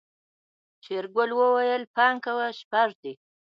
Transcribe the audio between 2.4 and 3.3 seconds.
شپږ دي.